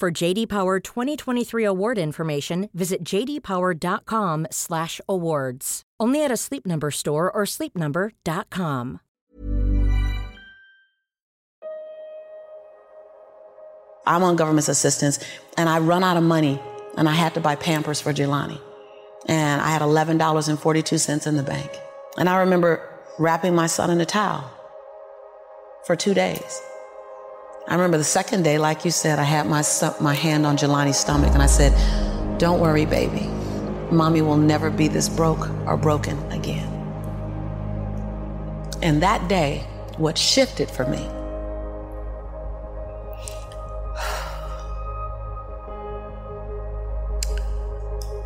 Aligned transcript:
For 0.00 0.10
JD 0.10 0.48
Power 0.48 0.80
2023 0.80 1.64
award 1.64 1.98
information, 1.98 2.68
visit 2.74 3.04
jdpower.com/awards. 3.04 5.82
Only 6.00 6.24
at 6.24 6.32
a 6.32 6.36
Sleep 6.36 6.66
Number 6.66 6.90
store 6.90 7.30
or 7.30 7.44
sleepnumber.com. 7.44 9.00
I'm 14.06 14.22
on 14.22 14.36
government 14.36 14.68
assistance 14.68 15.18
and 15.56 15.66
I 15.68 15.78
run 15.78 16.04
out 16.04 16.18
of 16.18 16.22
money 16.22 16.60
and 16.98 17.08
I 17.08 17.12
had 17.12 17.32
to 17.34 17.40
buy 17.40 17.56
Pampers 17.56 18.00
for 18.00 18.12
Jelani. 18.12 18.60
And 19.26 19.62
I 19.62 19.68
had 19.68 19.80
$11.42 19.80 21.26
in 21.26 21.36
the 21.36 21.42
bank. 21.42 21.70
And 22.18 22.28
I 22.28 22.40
remember 22.40 22.86
wrapping 23.18 23.54
my 23.54 23.66
son 23.66 23.88
in 23.90 23.98
a 24.00 24.04
towel 24.04 24.44
for 25.86 25.96
two 25.96 26.12
days. 26.12 26.60
I 27.66 27.72
remember 27.72 27.96
the 27.96 28.04
second 28.04 28.42
day, 28.42 28.58
like 28.58 28.84
you 28.84 28.90
said, 28.90 29.18
I 29.18 29.22
had 29.22 29.46
my, 29.46 29.62
my 29.98 30.12
hand 30.12 30.44
on 30.44 30.58
Jelani's 30.58 30.98
stomach 30.98 31.32
and 31.32 31.42
I 31.42 31.46
said, 31.46 31.72
Don't 32.38 32.60
worry, 32.60 32.84
baby. 32.84 33.26
Mommy 33.90 34.20
will 34.20 34.36
never 34.36 34.70
be 34.70 34.86
this 34.86 35.08
broke 35.08 35.48
or 35.66 35.78
broken 35.78 36.18
again. 36.30 36.68
And 38.82 39.02
that 39.02 39.28
day, 39.28 39.64
what 39.96 40.18
shifted 40.18 40.70
for 40.70 40.84
me 40.86 41.08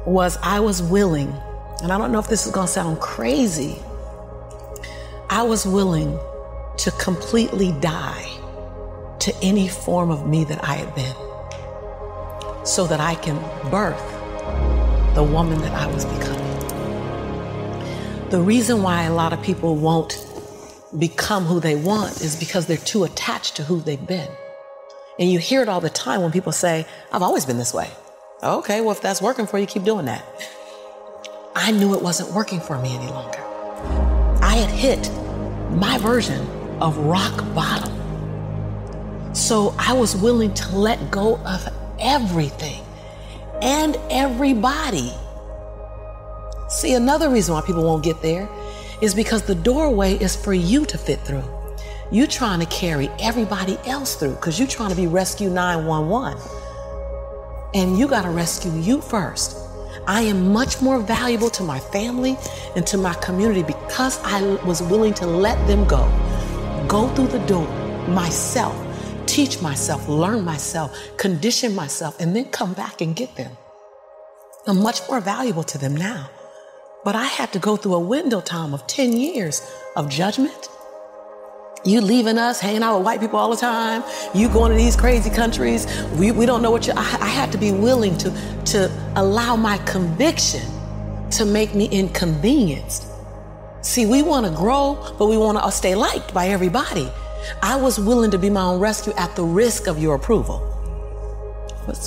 was 0.05 0.37
I 0.43 0.59
was 0.59 0.83
willing, 0.83 1.33
and 1.83 1.93
I 1.93 1.99
don't 1.99 2.11
know 2.11 2.19
if 2.19 2.27
this 2.27 2.45
is 2.45 2.51
going 2.51 2.67
to 2.67 2.73
sound 2.73 2.99
crazy, 2.99 3.77
I 5.31 5.45
was 5.45 5.65
willing 5.65 6.19
to 6.79 6.91
completely 6.93 7.71
die 7.81 8.38
to 9.29 9.37
any 9.43 9.69
form 9.69 10.11
of 10.11 10.27
me 10.27 10.43
that 10.45 10.65
I 10.65 10.73
had 10.73 10.95
been 10.95 11.15
so 12.65 12.87
that 12.87 12.99
I 12.99 13.15
can 13.15 13.37
birth 13.71 14.03
the 15.15 15.23
woman 15.23 15.61
that 15.61 15.73
I 15.73 15.87
was 15.87 16.07
becoming. 16.07 16.49
The 18.31 18.41
reason 18.41 18.83
why 18.83 19.03
a 19.03 19.13
lot 19.13 19.35
of 19.35 19.43
people 19.43 19.77
won't 19.77 20.25
become 20.99 21.45
who 21.45 21.61
they 21.61 21.77
want 21.77 22.23
is 22.23 22.37
because 22.37 22.65
they're 22.65 22.79
too 22.79 23.05
attached 23.05 23.57
to 23.57 23.65
who 23.65 23.81
they've 23.81 24.07
been. 24.07 24.31
And 25.19 25.31
you 25.31 25.39
hear 25.39 25.61
it 25.61 25.69
all 25.69 25.83
the 25.83 25.91
time 25.91 26.23
when 26.23 26.33
people 26.33 26.53
say, 26.53 26.87
I've 27.13 27.23
always 27.23 27.45
been 27.45 27.59
this 27.59 27.75
way. 27.75 27.91
Okay, 28.43 28.81
well, 28.81 28.93
if 28.93 29.03
that's 29.03 29.21
working 29.21 29.47
for 29.47 29.59
you, 29.59 29.67
keep 29.67 29.85
doing 29.85 30.07
that. 30.07 30.25
I 31.55 31.71
knew 31.73 31.93
it 31.93 32.01
wasn't 32.01 32.33
working 32.33 32.61
for 32.61 32.79
me 32.79 32.95
any 32.95 33.11
longer. 33.11 33.43
I 34.41 34.55
had 34.55 34.71
hit 34.71 35.11
my 35.77 35.99
version 35.99 36.49
of 36.81 36.97
rock 36.97 37.37
bottom. 37.55 37.98
So 39.39 39.73
I 39.79 39.93
was 39.93 40.17
willing 40.17 40.53
to 40.55 40.77
let 40.77 41.13
go 41.13 41.37
of 41.47 41.69
everything 42.01 42.83
and 43.63 43.97
everybody. 44.11 45.13
See, 46.69 46.95
another 46.95 47.31
reason 47.31 47.55
why 47.55 47.61
people 47.61 47.85
won't 47.85 48.03
get 48.03 48.21
there 48.21 48.49
is 49.01 49.15
because 49.15 49.43
the 49.43 49.55
doorway 49.55 50.15
is 50.15 50.35
for 50.35 50.53
you 50.53 50.85
to 50.87 50.99
fit 50.99 51.21
through. 51.21 51.45
You're 52.11 52.27
trying 52.27 52.59
to 52.59 52.67
carry 52.67 53.09
everybody 53.21 53.79
else 53.87 54.17
through 54.17 54.35
because 54.35 54.59
you're 54.59 54.67
trying 54.67 54.91
to 54.91 54.97
be 54.97 55.07
rescue 55.07 55.49
911 55.51 56.37
and 57.75 57.97
you 57.97 58.09
got 58.09 58.23
to 58.23 58.31
rescue 58.31 58.73
you 58.73 59.01
first. 59.01 59.57
I 60.09 60.23
am 60.23 60.53
much 60.53 60.83
more 60.83 60.99
valuable 60.99 61.51
to 61.51 61.63
my 61.63 61.79
family 61.79 62.37
and 62.75 62.85
to 62.89 62.99
my 62.99 63.15
community 63.15 63.63
because 63.63 64.21
I 64.25 64.43
was 64.65 64.83
willing 64.83 65.15
to 65.15 65.27
let 65.27 65.65
them 65.69 65.87
go. 65.87 66.11
Go 66.89 67.07
through 67.15 67.29
the 67.29 67.47
door 67.47 67.69
myself, 68.09 68.75
teach 69.39 69.63
myself, 69.63 70.09
learn 70.09 70.45
myself, 70.45 70.91
condition 71.17 71.73
myself, 71.73 72.19
and 72.19 72.35
then 72.35 72.45
come 72.47 72.73
back 72.73 73.01
and 73.01 73.15
get 73.15 73.37
them. 73.37 73.53
I'm 74.67 74.83
much 74.83 75.01
more 75.09 75.21
valuable 75.21 75.63
to 75.63 75.79
them 75.79 75.95
now. 75.95 76.29
But 77.05 77.15
I 77.15 77.27
had 77.27 77.53
to 77.53 77.61
go 77.61 77.77
through 77.77 77.95
a 77.95 78.01
window 78.01 78.41
time 78.41 78.75
of 78.75 78.85
10 78.89 79.13
years 79.13 79.63
of 79.95 80.09
judgment, 80.09 80.69
you 81.85 82.01
leaving 82.01 82.37
us, 82.37 82.59
hanging 82.59 82.83
out 82.83 82.97
with 82.97 83.07
white 83.07 83.21
people 83.21 83.39
all 83.39 83.51
the 83.51 83.57
time. 83.57 84.03
You 84.35 84.49
going 84.49 84.73
to 84.73 84.77
these 84.77 84.97
crazy 84.97 85.31
countries. 85.31 85.87
We, 86.19 86.33
we 86.33 86.45
don't 86.45 86.61
know 86.61 86.73
what 86.73 86.89
you. 86.89 86.93
I, 86.97 87.19
I 87.21 87.29
had 87.29 87.53
to 87.53 87.59
be 87.59 87.71
willing 87.71 88.19
to 88.19 88.31
to 88.73 88.91
allow 89.15 89.55
my 89.55 89.79
conviction 89.95 90.67
to 91.31 91.45
make 91.45 91.77
me 91.77 91.87
inconvenienced. 91.91 93.07
See, 93.83 94.05
we 94.05 94.21
want 94.23 94.47
to 94.47 94.53
grow, 94.53 95.15
but 95.17 95.27
we 95.29 95.39
want 95.39 95.63
to 95.63 95.71
stay 95.71 95.95
liked 95.95 96.35
by 96.35 96.49
everybody. 96.49 97.09
I 97.63 97.77
was 97.77 97.99
willing 97.99 98.31
to 98.31 98.39
be 98.39 98.51
my 98.51 98.63
own 98.63 98.81
rescue 98.81 99.13
at 99.15 99.35
the 99.37 99.45
risk 99.45 99.87
of 99.87 99.99
your 99.99 100.15
approval. 100.15 100.65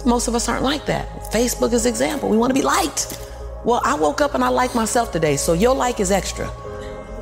Most 0.06 0.28
of 0.28 0.36
us 0.36 0.48
aren't 0.48 0.64
like 0.64 0.86
that. 0.86 1.08
Facebook 1.32 1.74
is 1.74 1.86
an 1.86 1.90
example. 1.90 2.30
We 2.30 2.38
want 2.38 2.52
to 2.52 2.54
be 2.54 2.62
liked. 2.62 3.18
Well, 3.64 3.82
I 3.84 3.96
woke 3.96 4.22
up 4.22 4.36
and 4.36 4.44
I 4.44 4.50
like 4.50 4.76
myself 4.76 5.12
today, 5.12 5.38
so 5.38 5.54
your 5.54 5.76
like 5.76 6.00
is 6.00 6.12
extra. 6.12 6.50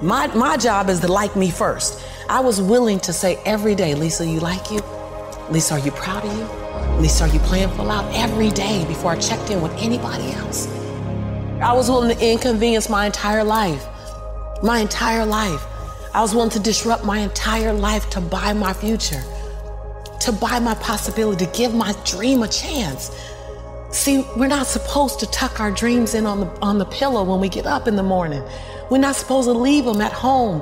My 0.01 0.27
my 0.27 0.57
job 0.57 0.89
is 0.89 0.99
to 1.01 1.07
like 1.07 1.35
me 1.35 1.51
first. 1.51 2.01
I 2.29 2.39
was 2.39 2.61
willing 2.61 2.99
to 3.01 3.11
say 3.11 3.39
every 3.45 3.75
day, 3.75 3.95
Lisa, 3.95 4.25
you 4.25 4.39
like 4.39 4.71
you? 4.71 4.79
Lisa, 5.49 5.73
are 5.73 5.79
you 5.79 5.91
proud 5.91 6.23
of 6.23 6.37
you? 6.37 6.99
Lisa, 7.01 7.23
are 7.23 7.27
you 7.29 7.39
playing 7.39 7.69
full 7.69 7.89
out? 7.89 8.05
Every 8.13 8.51
day 8.51 8.85
before 8.85 9.11
I 9.11 9.17
checked 9.17 9.49
in 9.49 9.61
with 9.61 9.73
anybody 9.73 10.31
else. 10.33 10.67
I 11.61 11.73
was 11.73 11.89
willing 11.89 12.15
to 12.15 12.25
inconvenience 12.25 12.89
my 12.89 13.05
entire 13.05 13.43
life. 13.43 13.85
My 14.63 14.79
entire 14.79 15.25
life. 15.25 15.65
I 16.13 16.21
was 16.21 16.33
willing 16.33 16.49
to 16.51 16.59
disrupt 16.59 17.05
my 17.05 17.19
entire 17.19 17.71
life 17.71 18.09
to 18.11 18.21
buy 18.21 18.53
my 18.53 18.73
future, 18.73 19.21
to 20.21 20.31
buy 20.31 20.59
my 20.59 20.73
possibility, 20.75 21.45
to 21.45 21.51
give 21.51 21.73
my 21.73 21.93
dream 22.03 22.41
a 22.41 22.47
chance. 22.47 23.11
See, 23.91 24.25
we're 24.35 24.47
not 24.47 24.65
supposed 24.65 25.19
to 25.19 25.27
tuck 25.27 25.59
our 25.59 25.71
dreams 25.71 26.15
in 26.15 26.25
on 26.25 26.39
the, 26.41 26.47
on 26.61 26.77
the 26.79 26.85
pillow 26.85 27.23
when 27.23 27.39
we 27.39 27.49
get 27.49 27.65
up 27.65 27.87
in 27.87 27.95
the 27.95 28.03
morning. 28.03 28.43
We're 28.89 28.97
not 28.97 29.15
supposed 29.15 29.47
to 29.47 29.53
leave 29.53 29.85
them 29.85 30.01
at 30.01 30.11
home 30.11 30.61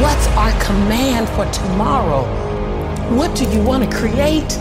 what's 0.00 0.26
our 0.28 0.52
command 0.62 1.28
for 1.30 1.44
tomorrow? 1.52 2.22
What 3.16 3.36
do 3.36 3.44
you 3.50 3.62
want 3.62 3.82
to 3.84 3.96
create? 3.96 4.58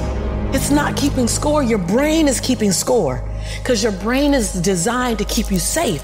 It's 0.54 0.72
not 0.72 0.98
keeping 0.98 1.28
score. 1.28 1.63
Your 1.63 1.78
brain 1.78 2.28
is 2.28 2.39
keeping 2.39 2.72
score 2.72 3.24
because 3.60 3.81
your 3.83 3.94
brain 3.94 4.33
is 4.33 4.54
designed 4.54 5.19
to 5.19 5.25
keep 5.25 5.51
you 5.51 5.60
safe. 5.60 6.04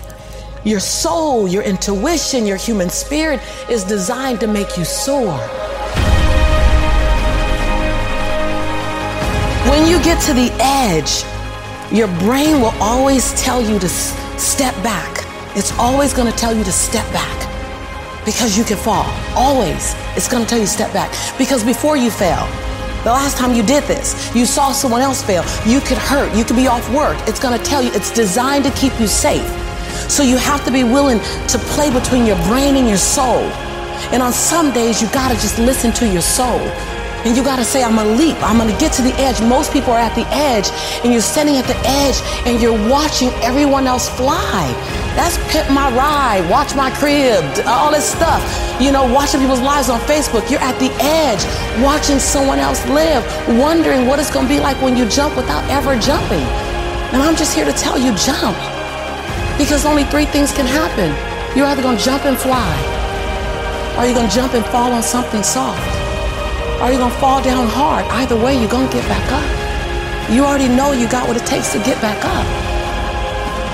Your 0.63 0.79
soul, 0.79 1.47
your 1.47 1.63
intuition, 1.63 2.45
your 2.45 2.57
human 2.57 2.89
spirit 2.89 3.41
is 3.69 3.83
designed 3.83 4.39
to 4.39 4.47
make 4.47 4.77
you 4.77 4.85
soar. 4.85 5.38
When 9.69 9.88
you 9.88 10.01
get 10.03 10.21
to 10.23 10.33
the 10.33 10.50
edge, 10.59 11.23
your 11.91 12.07
brain 12.19 12.62
will 12.62 12.75
always 12.80 13.33
tell 13.41 13.62
you 13.62 13.80
to 13.80 13.89
step 13.89 14.73
back. 14.83 15.25
It's 15.57 15.71
always 15.73 16.13
going 16.13 16.31
to 16.31 16.38
tell 16.38 16.56
you 16.56 16.63
to 16.63 16.71
step 16.71 17.12
back 17.12 17.37
because 18.27 18.57
you 18.57 18.65
can 18.65 18.75
fall. 18.75 19.07
Always. 19.38 19.95
It's 20.18 20.27
going 20.27 20.44
to 20.44 20.50
tell 20.50 20.59
you 20.59 20.68
step 20.68 20.91
back 20.91 21.09
because 21.38 21.63
before 21.63 21.95
you 21.95 22.12
fail, 22.12 22.45
the 23.06 23.13
last 23.13 23.38
time 23.38 23.53
you 23.53 23.63
did 23.63 23.85
this, 23.85 24.35
you 24.35 24.45
saw 24.45 24.74
someone 24.74 25.01
else 25.01 25.24
fail. 25.24 25.45
You 25.65 25.79
could 25.79 25.97
hurt. 25.97 26.35
You 26.35 26.44
could 26.44 26.57
be 26.57 26.68
off 26.68 26.83
work. 26.94 27.18
It's 27.25 27.39
going 27.39 27.57
to 27.57 27.63
tell 27.63 27.81
you 27.81 27.89
it's 27.94 28.12
designed 28.12 28.65
to 28.65 28.71
keep 28.71 29.00
you 29.00 29.07
safe. 29.07 29.47
So 30.12 30.24
you 30.24 30.35
have 30.35 30.65
to 30.65 30.71
be 30.71 30.83
willing 30.83 31.19
to 31.47 31.57
play 31.71 31.89
between 31.89 32.25
your 32.25 32.35
brain 32.44 32.75
and 32.75 32.85
your 32.85 32.97
soul. 32.97 33.44
And 34.12 34.21
on 34.21 34.33
some 34.33 34.73
days, 34.73 35.01
you 35.01 35.07
got 35.12 35.30
to 35.30 35.35
just 35.35 35.57
listen 35.57 35.94
to 35.94 36.07
your 36.07 36.21
soul. 36.21 36.59
And 37.25 37.36
you 37.36 37.44
got 37.44 37.58
to 37.58 37.66
say, 37.66 37.84
I'm 37.84 37.96
to 37.96 38.06
leap. 38.06 38.38
I'm 38.42 38.60
to 38.60 38.78
get 38.78 38.94
to 38.94 39.02
the 39.02 39.14
edge. 39.16 39.42
Most 39.42 39.74
people 39.74 39.92
are 39.92 40.00
at 40.00 40.16
the 40.16 40.25
edge, 40.31 40.69
and 41.04 41.12
you're 41.12 41.22
standing 41.22 41.58
at 41.58 41.66
the 41.66 41.78
edge, 41.84 42.22
and 42.46 42.62
you're 42.62 42.78
watching 42.90 43.30
everyone 43.42 43.88
else 43.88 44.08
fly. 44.08 44.64
That's 45.18 45.38
Pimp 45.52 45.72
My 45.72 45.90
Ride, 45.98 46.48
Watch 46.50 46.75
My 46.75 46.92
Crib, 46.92 47.44
all 47.66 47.92
this 47.92 48.06
stuff. 48.06 48.40
You 48.80 48.92
know, 48.92 49.12
watching 49.12 49.42
people's 49.42 49.62
lives 49.62 49.90
on 49.90 50.00
Facebook. 50.02 50.50
You're 50.52 50.62
at 50.62 50.78
the 50.78 50.94
edge, 51.02 51.42
watching 51.84 52.19
someone 52.19 52.60
else 52.60 52.86
live, 52.88 53.25
wondering 53.58 54.06
what 54.06 54.19
it's 54.19 54.30
to 54.46 54.54
be 54.54 54.60
like 54.60 54.80
when 54.81 54.96
you 54.96 55.10
jump 55.10 55.36
without 55.36 55.68
ever 55.72 55.98
jumping. 55.98 56.46
And 57.12 57.24
I'm 57.24 57.36
just 57.36 57.56
here 57.56 57.66
to 57.66 57.74
tell 57.74 57.98
you, 57.98 58.14
jump. 58.16 58.56
Because 59.58 59.86
only 59.86 60.04
three 60.06 60.25
things 60.25 60.54
can 60.54 60.68
happen. 60.68 61.10
You're 61.58 61.66
either 61.66 61.81
to 61.98 62.04
jump 62.04 62.25
and 62.25 62.38
fly, 62.38 62.78
or 63.98 64.06
you're 64.06 64.14
to 64.22 64.30
jump 64.30 64.54
and 64.54 64.64
fall 64.66 64.94
on 64.94 65.02
something 65.02 65.42
soft, 65.42 65.81
or 66.81 66.89
you're 66.89 67.01
going 67.01 67.12
to 67.12 67.19
fall 67.19 67.41
down 67.41 67.68
hard. 67.68 68.06
Either 68.12 68.35
way, 68.35 68.57
you're 68.59 68.69
going 68.69 68.88
to 68.88 68.94
get 68.94 69.07
back 69.07 69.25
up. 69.31 70.31
You 70.31 70.44
already 70.44 70.68
know 70.68 70.91
you 70.91 71.07
got 71.09 71.27
what 71.27 71.38
it 71.38 71.45
takes 71.45 71.71
to 71.74 71.79
get 71.79 72.01
back 72.01 72.19
up. 72.24 72.47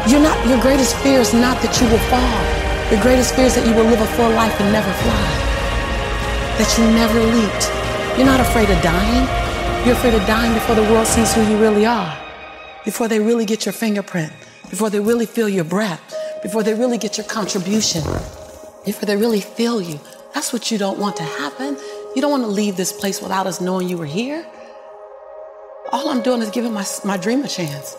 You're 0.10 0.22
not, 0.22 0.38
your 0.48 0.60
greatest 0.62 0.96
fear 0.98 1.20
is 1.20 1.34
not 1.34 1.62
that 1.64 1.74
you 1.80 1.88
will 1.88 2.04
fall. 2.12 2.42
Your 2.92 3.02
greatest 3.02 3.36
fear 3.36 3.46
is 3.46 3.56
that 3.56 3.66
you 3.68 3.74
will 3.74 3.90
live 3.90 4.02
a 4.02 4.10
full 4.16 4.30
life 4.32 4.54
and 4.60 4.72
never 4.72 4.92
fly. 5.04 5.26
That 6.60 6.70
you 6.78 6.84
never 6.94 7.20
leaped. 7.34 7.66
You're 8.18 8.30
not 8.30 8.40
afraid 8.40 8.70
of 8.70 8.82
dying. 8.82 9.26
You're 9.86 9.96
afraid 9.96 10.14
of 10.14 10.26
dying 10.28 10.54
before 10.54 10.76
the 10.76 10.88
world 10.94 11.08
sees 11.08 11.34
who 11.34 11.42
you 11.50 11.58
really 11.58 11.86
are. 11.86 12.18
Before 12.86 13.08
they 13.08 13.20
really 13.20 13.46
get 13.46 13.66
your 13.66 13.74
fingerprint 13.74 14.32
before 14.74 14.90
they 14.90 15.00
really 15.00 15.28
feel 15.28 15.48
your 15.48 15.64
breath, 15.64 16.02
before 16.42 16.64
they 16.64 16.74
really 16.74 16.98
get 16.98 17.16
your 17.16 17.28
contribution, 17.28 18.02
before 18.84 19.06
they 19.06 19.16
really 19.16 19.40
feel 19.40 19.80
you. 19.80 20.00
That's 20.34 20.52
what 20.52 20.72
you 20.72 20.80
don't 20.80 20.98
want 20.98 21.16
to 21.18 21.24
happen. 21.24 21.78
You 22.16 22.22
don't 22.22 22.32
want 22.32 22.44
to 22.44 22.50
leave 22.50 22.78
this 22.78 22.94
place 22.94 23.22
without 23.22 23.48
us 23.48 23.60
knowing 23.60 23.90
you 23.90 23.98
were 23.98 24.06
here. 24.06 24.46
All 25.92 26.10
I'm 26.10 26.22
doing 26.22 26.42
is 26.42 26.50
giving 26.50 26.74
my, 26.74 26.86
my 27.04 27.18
dream 27.18 27.44
a 27.44 27.48
chance. 27.48 27.96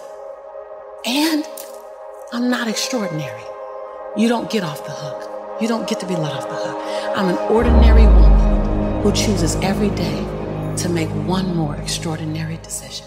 And 1.05 1.45
I'm 2.33 2.49
not 2.49 2.69
extraordinary. 2.69 3.43
You 4.17 4.29
don't 4.29 4.49
get 4.49 4.63
off 4.63 4.85
the 4.85 4.93
hook. 4.93 5.61
You 5.61 5.69
don't 5.69 5.89
get 5.89 6.01
to 6.01 6.07
be 6.07 6.15
let 6.15 6.33
off 6.33 6.49
the 6.49 6.55
hook. 6.55 7.17
I'm 7.17 7.29
an 7.29 7.39
ordinary 7.53 8.07
woman 8.07 9.03
who 9.03 9.13
chooses 9.13 9.57
every 9.57 9.91
day 9.91 10.25
to 10.77 10.89
make 10.89 11.09
one 11.27 11.55
more 11.55 11.77
extraordinary 11.77 12.59
decision. 12.59 13.07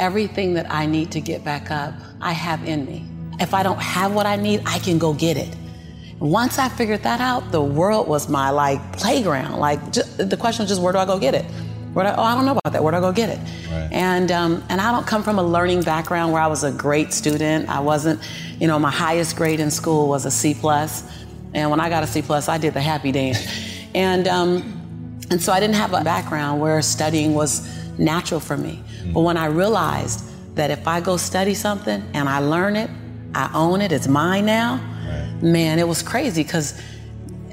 everything 0.00 0.54
that 0.54 0.66
I 0.72 0.86
need 0.86 1.12
to 1.12 1.20
get 1.20 1.44
back 1.44 1.70
up, 1.70 1.92
I 2.22 2.32
have 2.32 2.66
in 2.66 2.86
me. 2.86 3.09
If 3.40 3.54
I 3.54 3.62
don't 3.62 3.80
have 3.80 4.14
what 4.14 4.26
I 4.26 4.36
need, 4.36 4.62
I 4.66 4.78
can 4.78 4.98
go 4.98 5.14
get 5.14 5.36
it. 5.36 5.56
Once 6.20 6.58
I 6.58 6.68
figured 6.68 7.02
that 7.04 7.20
out, 7.20 7.50
the 7.50 7.62
world 7.62 8.06
was 8.06 8.28
my 8.28 8.50
like 8.50 8.80
playground. 8.92 9.58
Like 9.58 9.92
just, 9.92 10.18
the 10.18 10.36
question 10.36 10.64
was 10.64 10.68
just 10.68 10.82
where 10.82 10.92
do 10.92 10.98
I 10.98 11.06
go 11.06 11.18
get 11.18 11.34
it? 11.34 11.46
Where 11.94 12.04
do 12.04 12.10
I, 12.10 12.14
oh, 12.16 12.22
I 12.22 12.34
don't 12.34 12.44
know 12.44 12.52
about 12.52 12.72
that. 12.72 12.84
Where 12.84 12.92
do 12.92 12.98
I 12.98 13.00
go 13.00 13.10
get 13.10 13.30
it? 13.30 13.38
Right. 13.70 13.88
And 13.90 14.30
um, 14.30 14.62
and 14.68 14.80
I 14.80 14.92
don't 14.92 15.06
come 15.06 15.22
from 15.22 15.38
a 15.38 15.42
learning 15.42 15.82
background 15.82 16.32
where 16.32 16.42
I 16.42 16.46
was 16.46 16.62
a 16.62 16.70
great 16.70 17.12
student. 17.12 17.68
I 17.68 17.80
wasn't, 17.80 18.20
you 18.60 18.68
know, 18.68 18.78
my 18.78 18.90
highest 18.90 19.36
grade 19.36 19.58
in 19.58 19.70
school 19.70 20.08
was 20.08 20.26
a 20.26 20.30
C 20.30 20.54
plus, 20.54 21.02
and 21.54 21.70
when 21.70 21.80
I 21.80 21.88
got 21.88 22.02
a 22.02 22.06
C 22.06 22.20
plus, 22.22 22.48
I 22.48 22.58
did 22.58 22.74
the 22.74 22.80
happy 22.80 23.10
dance, 23.10 23.38
and 23.94 24.28
um, 24.28 25.20
and 25.30 25.42
so 25.42 25.52
I 25.52 25.58
didn't 25.58 25.76
have 25.76 25.94
a 25.94 26.04
background 26.04 26.60
where 26.60 26.82
studying 26.82 27.34
was 27.34 27.66
natural 27.98 28.40
for 28.40 28.56
me. 28.56 28.82
Mm-hmm. 28.82 29.12
But 29.14 29.20
when 29.22 29.36
I 29.36 29.46
realized 29.46 30.24
that 30.56 30.70
if 30.70 30.86
I 30.86 31.00
go 31.00 31.16
study 31.16 31.54
something 31.54 32.02
and 32.14 32.28
I 32.28 32.40
learn 32.40 32.76
it, 32.76 32.90
I 33.34 33.50
own 33.54 33.80
it, 33.80 33.92
it's 33.92 34.08
mine 34.08 34.46
now, 34.46 34.76
right. 35.06 35.42
man, 35.42 35.78
it 35.78 35.86
was 35.86 36.02
crazy 36.02 36.42
because 36.42 36.80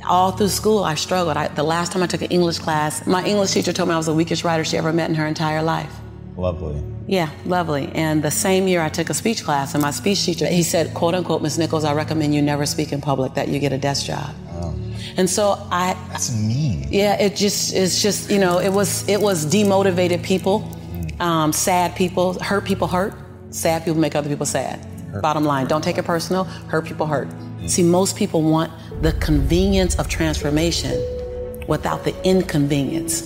all 0.05 0.31
through 0.31 0.49
school 0.49 0.83
I 0.83 0.95
struggled. 0.95 1.37
I, 1.37 1.47
the 1.49 1.63
last 1.63 1.91
time 1.91 2.03
I 2.03 2.07
took 2.07 2.21
an 2.21 2.31
English 2.31 2.59
class, 2.59 3.05
my 3.05 3.25
English 3.25 3.51
teacher 3.51 3.73
told 3.73 3.89
me 3.89 3.93
I 3.93 3.97
was 3.97 4.05
the 4.05 4.13
weakest 4.13 4.43
writer 4.43 4.63
she 4.63 4.77
ever 4.77 4.93
met 4.93 5.09
in 5.09 5.15
her 5.15 5.25
entire 5.25 5.61
life. 5.61 5.93
Lovely. 6.35 6.81
Yeah, 7.07 7.29
lovely. 7.45 7.89
And 7.93 8.21
the 8.23 8.31
same 8.31 8.67
year 8.67 8.81
I 8.81 8.89
took 8.89 9.09
a 9.09 9.13
speech 9.13 9.43
class, 9.43 9.73
and 9.73 9.81
my 9.81 9.91
speech 9.91 10.25
teacher, 10.25 10.45
he 10.45 10.63
said, 10.63 10.93
quote 10.93 11.15
unquote, 11.15 11.41
Miss 11.41 11.57
Nichols, 11.57 11.83
I 11.83 11.93
recommend 11.93 12.35
you 12.35 12.41
never 12.41 12.65
speak 12.65 12.91
in 12.91 13.01
public, 13.01 13.33
that 13.35 13.47
you 13.47 13.59
get 13.59 13.71
a 13.71 13.77
desk 13.77 14.05
job. 14.05 14.35
Oh. 14.53 14.75
And 15.15 15.29
so 15.29 15.57
I 15.71 15.95
That's 16.09 16.35
mean. 16.35 16.87
Yeah, 16.89 17.19
it 17.21 17.35
just 17.35 17.73
it's 17.73 18.01
just, 18.01 18.29
you 18.29 18.39
know, 18.39 18.59
it 18.59 18.69
was 18.69 19.07
it 19.07 19.21
was 19.21 19.45
demotivated 19.45 20.21
people 20.23 20.69
um, 21.19 21.51
sad 21.51 21.95
people, 21.95 22.33
hurt 22.39 22.65
people 22.65 22.87
hurt. 22.87 23.13
Sad 23.49 23.83
people 23.85 23.99
make 23.99 24.15
other 24.15 24.29
people 24.29 24.45
sad. 24.45 24.85
Bottom 25.21 25.43
line, 25.43 25.67
don't 25.67 25.83
take 25.83 25.97
it 25.97 26.05
personal. 26.05 26.43
Hurt 26.43 26.85
people 26.85 27.07
hurt. 27.07 27.29
See, 27.67 27.83
most 27.83 28.15
people 28.15 28.43
want 28.43 28.71
the 29.01 29.13
convenience 29.13 29.95
of 29.95 30.07
transformation 30.07 31.01
without 31.67 32.03
the 32.03 32.15
inconvenience 32.25 33.21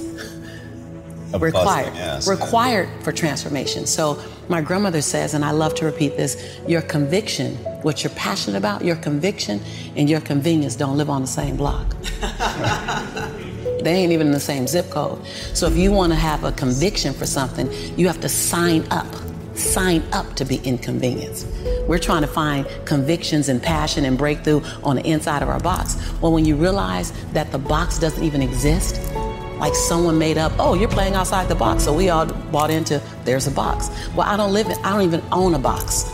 of 1.34 1.42
required 1.42 1.94
yes. 1.94 2.28
required 2.28 2.90
for 3.04 3.12
transformation. 3.12 3.86
So 3.86 4.22
my 4.50 4.62
grandmother 4.62 5.02
says, 5.02 5.34
and 5.34 5.46
I 5.46 5.52
love 5.52 5.76
to 5.76 5.86
repeat 5.86 6.18
this: 6.18 6.60
your 6.68 6.82
conviction, 6.82 7.56
what 7.84 8.04
you're 8.04 8.14
passionate 8.14 8.58
about, 8.58 8.84
your 8.84 8.98
conviction 8.98 9.62
and 9.96 10.10
your 10.10 10.22
convenience 10.22 10.76
don't 10.76 10.98
live 10.98 11.10
on 11.10 11.22
the 11.22 11.28
same 11.28 11.56
block. 11.56 11.96
They 13.84 13.96
ain't 13.96 14.12
even 14.12 14.28
in 14.28 14.34
the 14.34 14.40
same 14.40 14.68
zip 14.68 14.90
code. 14.90 15.26
So 15.54 15.66
if 15.68 15.76
you 15.76 15.92
want 15.92 16.12
to 16.12 16.18
have 16.18 16.44
a 16.44 16.52
conviction 16.52 17.14
for 17.14 17.26
something, 17.26 17.72
you 17.98 18.08
have 18.08 18.22
to 18.22 18.30
sign 18.30 18.86
up. 18.92 19.08
Sign 19.56 20.04
up 20.12 20.36
to 20.36 20.46
be 20.46 20.58
inconvenienced. 20.58 21.48
We're 21.88 22.00
trying 22.00 22.22
to 22.22 22.28
find 22.28 22.68
convictions 22.86 23.50
and 23.50 23.62
passion 23.62 24.06
and 24.06 24.18
breakthrough 24.18 24.62
on 24.84 24.96
the 24.98 25.06
inside 25.06 25.42
of 25.42 25.50
our 25.50 25.60
box. 25.60 25.98
Well, 26.22 26.32
when 26.32 26.46
you 26.46 26.56
realize 26.56 27.12
that 27.34 27.52
the 27.52 27.58
box 27.58 28.00
doesn't 28.00 28.24
even 28.24 28.42
exist, 28.42 29.02
like 29.58 29.76
someone 29.76 30.18
made 30.18 30.38
up, 30.38 30.52
oh, 30.58 30.74
you're 30.74 30.90
playing 30.90 31.14
outside 31.14 31.48
the 31.48 31.56
box. 31.56 31.84
So 31.84 31.94
we 31.94 32.10
all 32.10 32.26
bought 32.26 32.72
into 32.72 33.02
there's 33.26 33.48
a 33.48 33.52
box. 33.52 33.90
Well, 34.16 34.28
I 34.28 34.36
don't 34.38 34.54
live 34.54 34.68
in, 34.68 34.78
I 34.84 34.92
don't 34.92 35.04
even 35.04 35.24
own 35.32 35.54
a 35.54 35.60
box. 35.60 36.10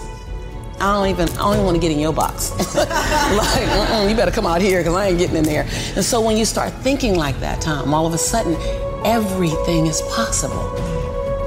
I 0.80 0.94
don't 0.94 1.08
even 1.08 1.30
I 1.30 1.38
don't 1.38 1.54
even 1.54 1.66
want 1.66 1.76
to 1.76 1.82
get 1.82 1.92
in 1.92 2.00
your 2.00 2.14
box. 2.14 2.52
like, 2.76 2.88
uh-uh, 2.90 4.08
you 4.08 4.16
better 4.16 4.32
come 4.32 4.46
out 4.46 4.62
here 4.62 4.80
because 4.80 4.94
I 4.96 5.08
ain't 5.08 5.18
getting 5.18 5.38
in 5.38 5.44
there. 5.44 5.68
And 5.96 6.06
so 6.06 6.22
when 6.22 6.38
you 6.38 6.46
start 6.46 6.72
thinking 6.74 7.16
like 7.16 7.40
that, 7.40 7.62
Tom, 7.62 7.94
all 7.94 8.06
of 8.06 8.14
a 8.14 8.18
sudden, 8.18 8.56
everything 9.04 9.88
is 9.88 10.02
possible. 10.14 10.97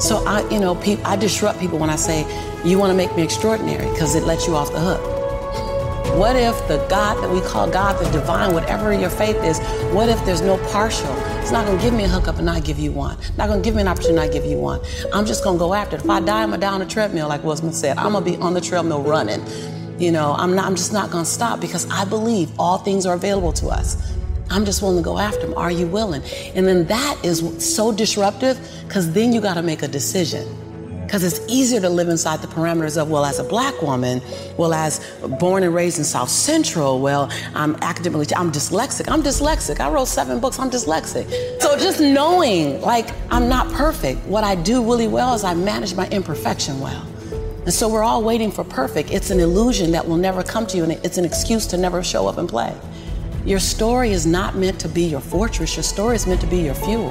So 0.00 0.25
I, 0.26 0.49
you 0.50 0.59
know, 0.59 0.75
pe- 0.75 1.02
I 1.02 1.16
disrupt 1.16 1.61
people 1.61 1.78
when 1.78 1.90
I 1.90 1.97
say, 1.97 2.26
"You 2.64 2.78
want 2.78 2.90
to 2.90 2.97
make 2.97 3.14
me 3.16 3.23
extraordinary," 3.23 3.88
because 3.90 4.14
it 4.14 4.25
lets 4.25 4.47
you 4.47 4.57
off 4.57 4.73
the 4.73 4.80
hook. 4.80 5.00
What 6.19 6.37
if 6.37 6.57
the 6.69 6.78
God 6.88 7.23
that 7.23 7.30
we 7.30 7.40
call 7.40 7.71
God, 7.71 7.99
the 8.04 8.11
divine, 8.11 8.52
whatever 8.52 8.92
your 8.92 9.11
faith 9.11 9.37
is, 9.45 9.59
what 9.92 10.09
if 10.09 10.23
there's 10.25 10.40
no 10.40 10.59
partial? 10.69 11.14
It's 11.40 11.52
not 11.52 11.66
gonna 11.66 11.80
give 11.80 11.95
me 11.95 12.04
a 12.04 12.09
hookup 12.09 12.37
and 12.37 12.47
not 12.47 12.64
give 12.64 12.78
you 12.78 12.90
one. 12.90 13.16
Not 13.38 13.49
gonna 13.49 13.62
give 13.62 13.75
me 13.75 13.83
an 13.83 13.88
opportunity 13.88 14.19
and 14.19 14.26
not 14.26 14.33
give 14.33 14.50
you 14.50 14.59
one. 14.59 14.80
I'm 15.12 15.25
just 15.25 15.45
gonna 15.45 15.59
go 15.59 15.73
after 15.73 15.97
it. 15.97 16.02
If 16.04 16.11
I 16.11 16.21
die, 16.21 16.42
I'm 16.42 16.50
gonna 16.50 16.61
die 16.61 16.73
on 16.73 16.80
the 16.80 16.87
treadmill, 16.87 17.28
like 17.28 17.42
Smith 17.57 17.75
said. 17.75 17.97
I'm 17.97 18.12
gonna 18.12 18.25
be 18.25 18.37
on 18.38 18.54
the 18.54 18.61
treadmill 18.61 19.02
running. 19.02 19.40
You 20.00 20.11
know, 20.11 20.35
I'm 20.38 20.54
not 20.54 20.64
I'm 20.64 20.76
just 20.76 20.95
not 20.95 21.11
going 21.11 21.25
to 21.25 21.30
stop 21.30 21.61
because 21.61 21.87
I 21.90 22.07
believe 22.07 22.50
all 22.59 22.78
things 22.78 23.04
are 23.04 23.14
available 23.14 23.52
to 23.52 23.69
us. 23.69 23.99
I'm 24.50 24.64
just 24.64 24.83
willing 24.83 24.99
to 24.99 25.02
go 25.02 25.19
after 25.19 25.47
them. 25.47 25.57
Are 25.57 25.71
you 25.71 25.87
willing? 25.87 26.23
And 26.54 26.66
then 26.66 26.87
that 26.87 27.25
is 27.25 27.64
so 27.64 27.92
disruptive 27.92 28.59
because 28.87 29.12
then 29.12 29.33
you 29.33 29.40
got 29.40 29.54
to 29.54 29.62
make 29.62 29.83
a 29.83 29.88
decision. 29.88 30.47
Because 31.04 31.25
it's 31.25 31.40
easier 31.52 31.80
to 31.80 31.88
live 31.88 32.09
inside 32.09 32.40
the 32.40 32.47
parameters 32.47 32.97
of, 32.97 33.11
well, 33.11 33.25
as 33.25 33.40
a 33.40 33.45
black 33.45 33.83
woman, 33.83 34.23
well, 34.57 34.73
as 34.73 35.00
born 35.40 35.64
and 35.64 35.75
raised 35.75 35.99
in 35.99 36.04
South 36.04 36.28
Central, 36.28 37.00
well, 37.00 37.28
I'm 37.52 37.75
academically, 37.83 38.33
I'm 38.37 38.52
dyslexic. 38.52 39.11
I'm 39.11 39.21
dyslexic. 39.21 39.80
I 39.80 39.90
wrote 39.90 40.07
seven 40.07 40.38
books. 40.38 40.61
I'm 40.61 40.71
dyslexic. 40.71 41.28
So 41.61 41.76
just 41.78 42.00
knowing, 42.00 42.80
like, 42.80 43.09
I'm 43.33 43.49
not 43.49 43.73
perfect. 43.73 44.25
What 44.26 44.45
I 44.45 44.54
do 44.54 44.85
really 44.85 45.09
well 45.09 45.35
is 45.35 45.42
I 45.42 45.54
manage 45.54 45.95
my 45.95 46.09
imperfection 46.11 46.78
well. 46.78 47.04
And 47.64 47.75
so 47.75 47.88
we're 47.88 48.04
all 48.04 48.23
waiting 48.23 48.52
for 48.52 48.62
perfect. 48.62 49.11
It's 49.11 49.30
an 49.30 49.40
illusion 49.40 49.90
that 49.92 50.07
will 50.07 50.16
never 50.16 50.45
come 50.45 50.66
to 50.69 50.76
you, 50.76 50.85
and 50.85 50.92
it's 51.04 51.19
an 51.19 51.25
excuse 51.25 51.66
to 51.69 51.76
never 51.76 52.04
show 52.04 52.28
up 52.28 52.38
and 52.38 52.49
play. 52.49 52.73
Your 53.50 53.59
story 53.59 54.12
is 54.12 54.26
not 54.26 54.54
meant 54.54 54.78
to 54.78 54.88
be 54.88 55.02
your 55.02 55.19
fortress, 55.19 55.75
your 55.75 55.83
story 55.83 56.14
is 56.14 56.25
meant 56.25 56.40
to 56.40 56.47
be 56.47 56.59
your 56.59 56.75
fuel. 56.76 57.11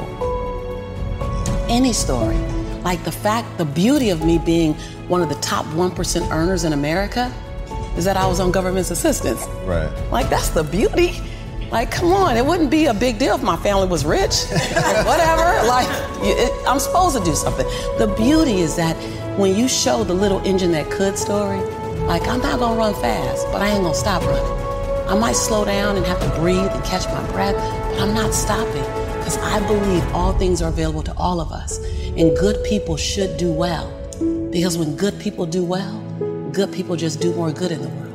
Any 1.67 1.91
story. 1.91 2.37
Like 2.81 3.03
the 3.03 3.11
fact, 3.11 3.57
the 3.57 3.65
beauty 3.65 4.09
of 4.09 4.23
me 4.23 4.37
being 4.37 4.73
one 5.09 5.21
of 5.21 5.27
the 5.27 5.35
top 5.41 5.65
1% 5.65 6.31
earners 6.31 6.63
in 6.63 6.71
America 6.71 7.29
is 7.97 8.05
that 8.05 8.15
I 8.15 8.25
was 8.25 8.39
on 8.39 8.53
government's 8.53 8.89
assistance. 8.89 9.45
Right. 9.65 9.91
Like, 10.13 10.29
that's 10.29 10.47
the 10.47 10.63
beauty. 10.63 11.19
Like, 11.71 11.91
come 11.91 12.13
on, 12.13 12.37
it 12.37 12.45
wouldn't 12.45 12.71
be 12.71 12.85
a 12.85 12.93
big 12.93 13.19
deal 13.19 13.35
if 13.35 13.43
my 13.43 13.57
family 13.57 13.89
was 13.89 14.05
rich. 14.05 14.49
like, 14.49 15.05
whatever. 15.05 15.67
Like, 15.67 15.89
it, 16.23 16.53
I'm 16.65 16.79
supposed 16.79 17.17
to 17.17 17.23
do 17.25 17.35
something. 17.35 17.65
The 17.97 18.15
beauty 18.15 18.61
is 18.61 18.77
that 18.77 18.95
when 19.37 19.57
you 19.57 19.67
show 19.67 20.05
the 20.05 20.13
little 20.13 20.39
engine 20.45 20.71
that 20.71 20.89
could 20.89 21.17
story, 21.17 21.59
like, 22.05 22.25
I'm 22.29 22.39
not 22.39 22.59
gonna 22.59 22.77
run 22.77 22.93
fast, 22.93 23.45
but 23.51 23.61
I 23.61 23.71
ain't 23.71 23.83
gonna 23.83 23.93
stop 23.93 24.23
running. 24.23 24.68
I 25.09 25.15
might 25.15 25.35
slow 25.35 25.65
down 25.65 25.97
and 25.97 26.05
have 26.05 26.19
to 26.19 26.29
breathe 26.39 26.59
and 26.59 26.83
catch 26.83 27.07
my 27.07 27.31
breath, 27.31 27.55
but 27.55 27.99
I'm 27.99 28.13
not 28.13 28.31
stopping 28.31 28.83
because 29.17 29.39
I 29.39 29.59
believe 29.65 30.05
all 30.13 30.37
things 30.37 30.61
are 30.61 30.69
available 30.69 31.01
to 31.01 31.17
all 31.17 31.41
of 31.41 31.51
us. 31.51 31.83
And 32.15 32.37
good 32.37 32.63
people 32.63 32.95
should 32.95 33.35
do 33.37 33.51
well. 33.51 33.91
Because 34.51 34.77
when 34.77 34.95
good 34.95 35.19
people 35.19 35.47
do 35.47 35.63
well, 35.63 35.99
good 36.51 36.71
people 36.71 36.95
just 36.95 37.19
do 37.19 37.33
more 37.33 37.51
good 37.51 37.71
in 37.71 37.81
the 37.81 37.87
world. 37.87 38.05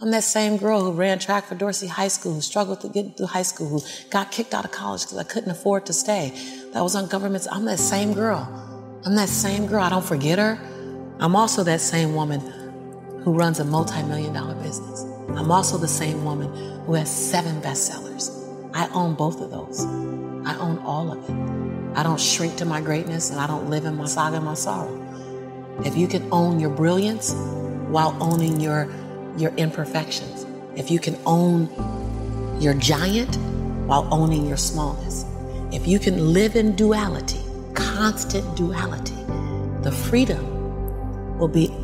I'm 0.00 0.12
that 0.12 0.22
same 0.22 0.56
girl 0.56 0.84
who 0.84 0.92
ran 0.92 1.18
track 1.18 1.46
for 1.46 1.56
Dorsey 1.56 1.88
High 1.88 2.06
School, 2.06 2.34
who 2.34 2.40
struggled 2.40 2.80
to 2.82 2.88
get 2.88 3.16
through 3.16 3.26
high 3.26 3.42
school, 3.42 3.80
who 3.80 4.08
got 4.08 4.30
kicked 4.30 4.54
out 4.54 4.64
of 4.64 4.70
college 4.70 5.02
because 5.02 5.18
I 5.18 5.24
couldn't 5.24 5.50
afford 5.50 5.84
to 5.86 5.92
stay. 5.92 6.32
That 6.74 6.82
was 6.84 6.94
on 6.94 7.08
government's. 7.08 7.48
I'm 7.50 7.64
that 7.64 7.80
same 7.80 8.12
girl. 8.12 8.48
I'm 9.04 9.16
that 9.16 9.28
same 9.28 9.66
girl. 9.66 9.82
I 9.82 9.88
don't 9.88 10.04
forget 10.04 10.38
her. 10.38 10.60
I'm 11.18 11.34
also 11.34 11.64
that 11.64 11.80
same 11.80 12.14
woman 12.14 12.65
who 13.26 13.32
runs 13.32 13.58
a 13.58 13.64
multi 13.64 14.00
million 14.04 14.32
dollar 14.32 14.54
business. 14.54 15.04
I'm 15.30 15.50
also 15.50 15.76
the 15.76 15.88
same 15.88 16.24
woman 16.24 16.48
who 16.86 16.94
has 16.94 17.10
seven 17.10 17.60
bestsellers. 17.60 18.30
I 18.72 18.88
own 18.90 19.14
both 19.16 19.40
of 19.40 19.50
those. 19.50 19.84
I 20.46 20.56
own 20.60 20.78
all 20.86 21.10
of 21.10 21.28
it. 21.28 21.98
I 21.98 22.04
don't 22.04 22.20
shrink 22.20 22.54
to 22.58 22.64
my 22.64 22.80
greatness 22.80 23.30
and 23.30 23.40
I 23.40 23.48
don't 23.48 23.68
live 23.68 23.84
in 23.84 23.96
my 23.96 24.06
saga 24.06 24.36
and 24.36 24.44
my 24.44 24.54
sorrow. 24.54 24.94
If 25.84 25.96
you 25.96 26.06
can 26.06 26.28
own 26.30 26.60
your 26.60 26.70
brilliance 26.70 27.32
while 27.88 28.16
owning 28.20 28.60
your, 28.60 28.88
your 29.36 29.50
imperfections, 29.56 30.46
if 30.76 30.88
you 30.88 31.00
can 31.00 31.18
own 31.26 31.68
your 32.60 32.74
giant 32.74 33.34
while 33.88 34.06
owning 34.14 34.46
your 34.46 34.56
smallness, 34.56 35.26
if 35.72 35.84
you 35.88 35.98
can 35.98 36.32
live 36.32 36.54
in 36.54 36.76
duality, 36.76 37.40
constant 37.74 38.56
duality, 38.56 39.16
the 39.82 39.90
freedom 39.90 41.38
will 41.40 41.48
be 41.48 41.74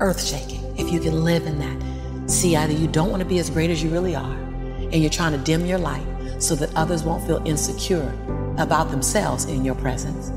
earth 0.00 0.22
shaking 0.22 0.62
if 0.78 0.92
you 0.92 1.00
can 1.00 1.24
live 1.24 1.46
in 1.46 1.58
that. 1.58 2.30
See, 2.30 2.56
either 2.56 2.72
you 2.72 2.88
don't 2.88 3.10
want 3.10 3.22
to 3.22 3.28
be 3.28 3.38
as 3.38 3.50
great 3.50 3.70
as 3.70 3.82
you 3.82 3.90
really 3.90 4.14
are, 4.14 4.32
and 4.32 4.94
you're 4.94 5.10
trying 5.10 5.32
to 5.32 5.38
dim 5.38 5.64
your 5.64 5.78
light 5.78 6.06
so 6.38 6.54
that 6.56 6.74
others 6.74 7.02
won't 7.02 7.26
feel 7.26 7.42
insecure 7.46 8.12
about 8.58 8.90
themselves 8.90 9.44
in 9.44 9.64
your 9.64 9.74
presence. 9.74 10.30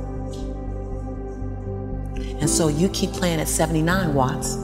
And 2.39 2.49
so 2.49 2.67
you 2.67 2.89
keep 2.89 3.11
playing 3.11 3.39
at 3.39 3.47
79 3.47 4.13
watts 4.13 4.55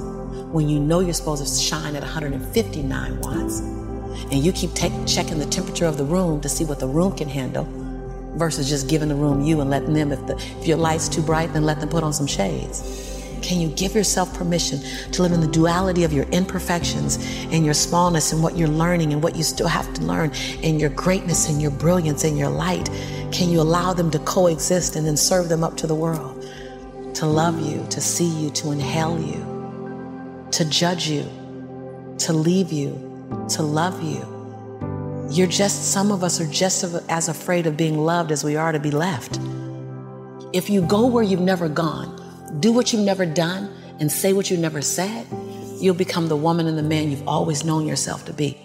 when 0.51 0.69
you 0.69 0.79
know 0.79 1.01
you're 1.01 1.13
supposed 1.13 1.45
to 1.45 1.61
shine 1.61 1.95
at 1.95 2.01
159 2.01 3.21
watts. 3.21 3.59
And 3.59 4.33
you 4.33 4.53
keep 4.53 4.73
take, 4.73 4.93
checking 5.05 5.39
the 5.39 5.45
temperature 5.45 5.85
of 5.85 5.97
the 5.97 6.05
room 6.05 6.39
to 6.41 6.49
see 6.49 6.63
what 6.63 6.79
the 6.79 6.87
room 6.87 7.15
can 7.15 7.27
handle 7.27 7.67
versus 8.37 8.69
just 8.69 8.87
giving 8.87 9.09
the 9.09 9.15
room 9.15 9.41
you 9.41 9.61
and 9.61 9.69
letting 9.69 9.93
them, 9.93 10.11
if, 10.11 10.25
the, 10.25 10.35
if 10.59 10.67
your 10.67 10.77
light's 10.77 11.09
too 11.09 11.21
bright, 11.21 11.51
then 11.53 11.63
let 11.63 11.79
them 11.79 11.89
put 11.89 12.03
on 12.03 12.13
some 12.13 12.27
shades. 12.27 13.14
Can 13.41 13.59
you 13.59 13.69
give 13.69 13.95
yourself 13.95 14.33
permission 14.33 14.79
to 15.11 15.21
live 15.21 15.31
in 15.31 15.41
the 15.41 15.47
duality 15.47 16.03
of 16.03 16.13
your 16.13 16.25
imperfections 16.25 17.17
and 17.51 17.65
your 17.65 17.73
smallness 17.73 18.31
and 18.31 18.41
what 18.41 18.57
you're 18.57 18.67
learning 18.67 19.13
and 19.13 19.21
what 19.23 19.35
you 19.35 19.43
still 19.43 19.67
have 19.67 19.93
to 19.93 20.01
learn 20.01 20.31
and 20.63 20.79
your 20.79 20.89
greatness 20.91 21.49
and 21.49 21.61
your 21.61 21.71
brilliance 21.71 22.23
and 22.23 22.37
your 22.37 22.49
light? 22.49 22.89
Can 23.31 23.49
you 23.49 23.61
allow 23.61 23.93
them 23.93 24.11
to 24.11 24.19
coexist 24.19 24.95
and 24.95 25.05
then 25.05 25.17
serve 25.17 25.49
them 25.49 25.63
up 25.63 25.77
to 25.77 25.87
the 25.87 25.95
world? 25.95 26.41
To 27.15 27.25
love 27.25 27.59
you, 27.61 27.85
to 27.89 28.01
see 28.01 28.27
you, 28.27 28.49
to 28.51 28.71
inhale 28.71 29.19
you, 29.19 30.47
to 30.51 30.65
judge 30.65 31.07
you, 31.07 31.23
to 32.19 32.33
leave 32.33 32.71
you, 32.71 32.91
to 33.49 33.61
love 33.61 34.01
you. 34.03 34.25
You're 35.29 35.47
just, 35.47 35.91
some 35.91 36.11
of 36.11 36.23
us 36.23 36.39
are 36.39 36.47
just 36.47 36.83
as 37.09 37.29
afraid 37.29 37.67
of 37.67 37.75
being 37.75 37.97
loved 37.97 38.31
as 38.31 38.43
we 38.43 38.55
are 38.55 38.71
to 38.71 38.79
be 38.79 38.91
left. 38.91 39.39
If 40.53 40.69
you 40.69 40.81
go 40.83 41.07
where 41.07 41.23
you've 41.23 41.41
never 41.41 41.67
gone, 41.67 42.24
do 42.59 42.71
what 42.71 42.93
you've 42.93 43.01
never 43.01 43.25
done, 43.25 43.69
and 43.99 44.11
say 44.11 44.33
what 44.33 44.49
you've 44.49 44.59
never 44.59 44.81
said, 44.81 45.25
you'll 45.79 45.95
become 45.95 46.27
the 46.27 46.35
woman 46.35 46.67
and 46.67 46.77
the 46.77 46.83
man 46.83 47.11
you've 47.11 47.27
always 47.27 47.63
known 47.63 47.85
yourself 47.85 48.25
to 48.25 48.33
be. 48.33 48.64